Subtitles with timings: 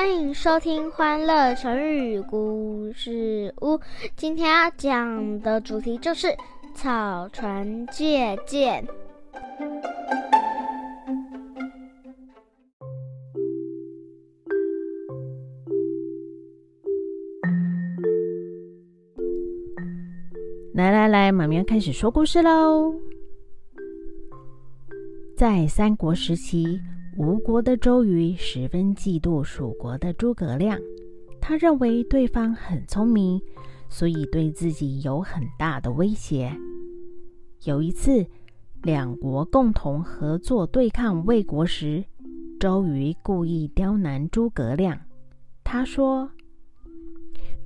[0.00, 3.74] 欢迎收听《欢乐成语故事屋》。
[4.14, 6.28] 今天要讲的主题就是
[6.72, 8.86] 草船借箭。
[20.74, 22.94] 来来来，妈咪要开始说故事喽。
[25.36, 26.80] 在三国时期。
[27.18, 30.78] 吴国的周瑜十分嫉妒蜀国的诸葛亮，
[31.40, 33.42] 他认为对方很聪明，
[33.88, 36.56] 所以对自己有很大的威胁。
[37.64, 38.24] 有一次，
[38.84, 42.04] 两国共同合作对抗魏国时，
[42.60, 44.96] 周瑜故意刁难诸葛亮。
[45.64, 46.30] 他说：“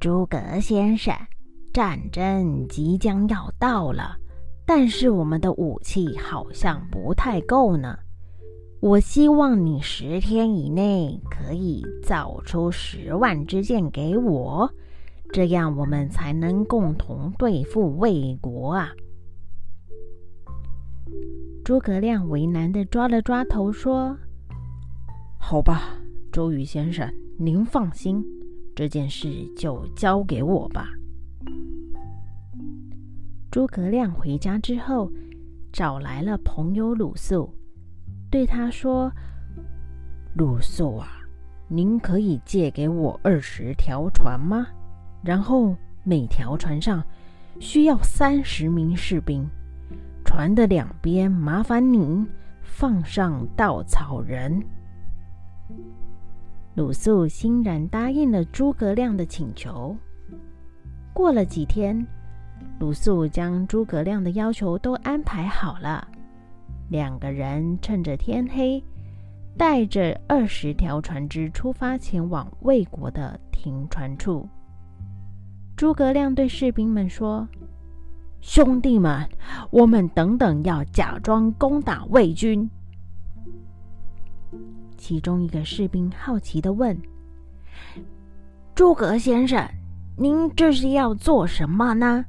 [0.00, 1.14] 诸葛先生，
[1.72, 4.16] 战争即将要到了，
[4.66, 7.96] 但是我们的武器好像不太够呢。”
[8.86, 14.72] 我希望你十天以内可以造出十万支箭给我，
[15.32, 18.92] 这样我们才能共同对付魏国啊！
[21.64, 24.16] 诸葛亮为难的抓了抓头，说
[25.36, 25.98] ：“好吧，
[26.30, 28.24] 周瑜先生，您放心，
[28.72, 30.90] 这件事就交给我吧。”
[33.50, 35.10] 诸葛亮回家之后，
[35.72, 37.52] 找来了朋友鲁肃。
[38.30, 39.10] 对他说
[40.34, 41.08] ：“鲁肃啊，
[41.68, 44.66] 您可以借给我二十条船吗？
[45.22, 45.74] 然后
[46.04, 47.02] 每条船上
[47.60, 49.48] 需要三十名士兵，
[50.24, 52.26] 船的两边麻烦您
[52.62, 54.62] 放上稻草人。”
[56.74, 59.96] 鲁肃欣然答应了诸葛亮的请求。
[61.14, 62.06] 过了几天，
[62.78, 66.06] 鲁肃将诸葛亮的要求都安排好了。
[66.88, 68.82] 两个人趁着天黑，
[69.56, 74.48] 带着二十条船只出发，前往魏国的停船处。
[75.76, 77.46] 诸葛亮对士兵们说
[78.40, 79.28] ：“兄弟们，
[79.70, 82.68] 我们等等要假装攻打魏军。”
[84.96, 86.96] 其中一个士兵好奇的问
[88.74, 89.68] ：“诸葛先生，
[90.16, 92.24] 您这是要做什么呢？”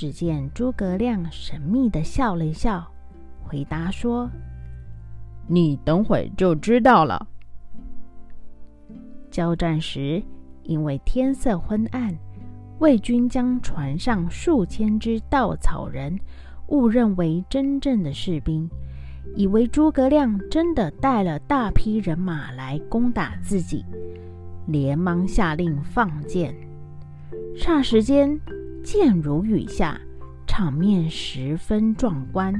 [0.00, 2.88] 只见诸葛亮神秘的笑了笑，
[3.42, 4.30] 回答说
[5.48, 7.26] ：“你等会就知道了。”
[9.28, 10.22] 交战时，
[10.62, 12.16] 因为天色昏暗，
[12.78, 16.16] 魏军将船上数千只稻草人
[16.68, 18.70] 误认为真正的士兵，
[19.34, 23.84] 以为诸葛亮真的带了大批人马来攻打自己，
[24.68, 26.54] 连忙下令放箭。
[27.56, 28.40] 霎时间。
[28.82, 30.00] 箭如雨下，
[30.46, 32.52] 场面十分壮观。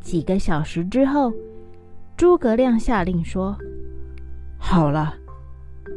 [0.00, 1.32] 几个小时之后，
[2.16, 3.56] 诸葛亮下令说
[4.56, 5.14] ：“好了，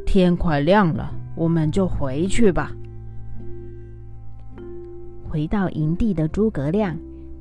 [0.06, 2.72] 天快亮了，我们就回去吧。”
[5.30, 6.96] 回到营地的诸葛亮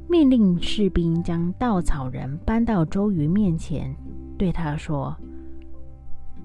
[0.09, 3.95] 命令士兵将稻草人搬到周瑜面前，
[4.39, 5.17] 对他说：“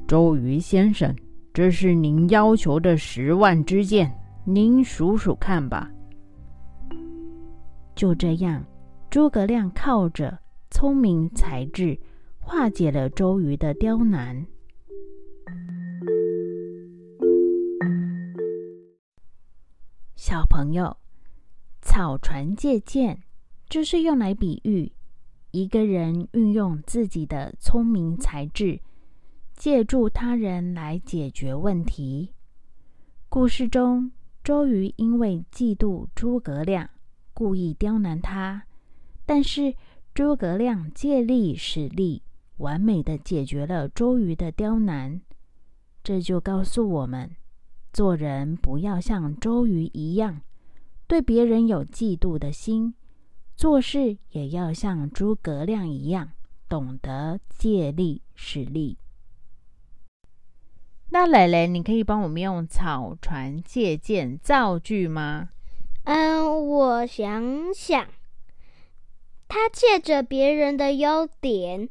[0.07, 1.13] 周瑜先生，
[1.53, 4.11] 这是您要求的十万支箭。”
[4.49, 5.91] 您数数看吧。
[7.93, 8.63] 就这样，
[9.09, 10.39] 诸葛亮靠着
[10.71, 11.99] 聪明才智，
[12.39, 14.47] 化解了周瑜的刁难。
[20.15, 20.95] 小朋友，
[21.81, 23.21] 草船借箭，
[23.67, 24.89] 就是用来比喻
[25.51, 28.79] 一个人运用自己的聪明才智，
[29.57, 32.31] 借助他人来解决问题。
[33.27, 34.09] 故事中。
[34.47, 36.89] 周瑜因为嫉妒诸葛亮，
[37.33, 38.63] 故意刁难他，
[39.25, 39.75] 但是
[40.13, 42.21] 诸葛亮借力使力，
[42.55, 45.19] 完美的解决了周瑜的刁难。
[46.01, 47.35] 这就告诉我们，
[47.91, 50.39] 做人不要像周瑜一样，
[51.07, 52.93] 对别人有嫉妒的心；
[53.57, 56.31] 做事也要像诸葛亮一样，
[56.69, 58.97] 懂得借力使力。
[61.09, 65.49] 那蕾蕾，你可以帮我们用“草船借箭”造句吗？
[66.03, 68.07] 嗯，我想想，
[69.47, 71.89] 他借着别人的优点，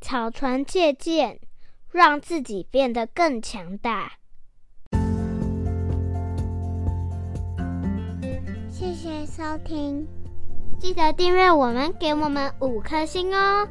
[0.00, 1.40] 草船借箭，
[1.90, 4.14] 让自己变得更强大。
[8.70, 10.08] 谢谢收听，
[10.78, 13.68] 记得订阅我们，给我们五颗星哦。